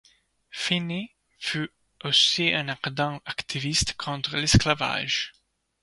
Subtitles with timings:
[0.49, 1.69] Finney fut
[2.03, 5.31] aussi un ardent activiste contre l'esclavage.